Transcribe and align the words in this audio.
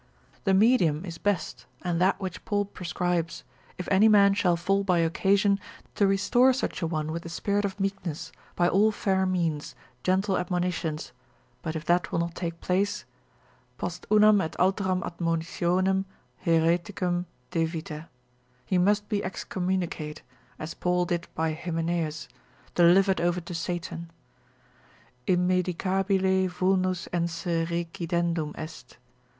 The 0.45 0.55
medium 0.55 1.05
is 1.05 1.19
best, 1.19 1.67
and 1.83 2.01
that 2.01 2.19
which 2.19 2.43
Paul 2.43 2.65
prescribes, 2.65 3.43
Gal. 3.43 3.53
i. 3.53 3.75
If 3.81 3.87
any 3.91 4.07
man 4.07 4.33
shall 4.33 4.57
fall 4.57 4.83
by 4.83 4.97
occasion, 4.97 5.59
to 5.93 6.07
restore 6.07 6.53
such 6.53 6.81
a 6.81 6.87
one 6.87 7.11
with 7.11 7.21
the 7.21 7.29
spirit 7.29 7.65
of 7.65 7.79
meekness, 7.79 8.31
by 8.55 8.67
all 8.67 8.91
fair 8.91 9.27
means, 9.27 9.75
gentle 10.01 10.39
admonitions; 10.39 11.11
but 11.61 11.75
if 11.75 11.85
that 11.85 12.11
will 12.11 12.17
not 12.17 12.33
take 12.33 12.59
place, 12.61 13.05
Post 13.77 14.07
unam 14.09 14.41
et 14.41 14.55
alteram 14.57 15.03
admonitionem 15.03 16.05
haereticum 16.47 17.25
devita, 17.51 18.07
he 18.65 18.79
must 18.79 19.07
be 19.07 19.23
excommunicate, 19.23 20.23
as 20.57 20.73
Paul 20.73 21.05
did 21.05 21.27
by 21.35 21.53
Hymenaeus, 21.53 22.27
delivered 22.73 23.21
over 23.21 23.39
to 23.39 23.53
Satan. 23.53 24.09
Immedicabile 25.27 26.49
vulnus 26.49 27.07
ense 27.13 27.43
recidendum 27.45 28.55
est. 28.57 28.97